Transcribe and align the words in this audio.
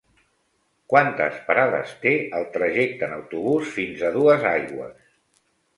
Quantes 0.93 1.37
parades 1.49 1.93
té 2.07 2.15
el 2.41 2.49
trajecte 2.57 3.09
en 3.11 3.15
autobús 3.19 3.71
fins 3.79 4.07
a 4.09 4.13
Duesaigües? 4.19 5.11